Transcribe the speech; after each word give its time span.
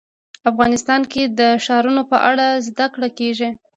افغانستان 0.51 1.01
کې 1.11 1.23
د 1.39 1.41
ښارونه 1.65 2.01
په 2.11 2.17
اړه 2.29 2.47
زده 2.67 2.85
کړه 2.93 3.09
کېږي. 3.17 3.49